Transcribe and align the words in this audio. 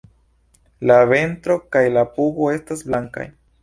La 0.93 0.97
ventro 1.11 1.59
kaj 1.77 1.85
la 1.99 2.07
pugo 2.19 2.53
estas 2.59 2.87
blankaj. 2.93 3.33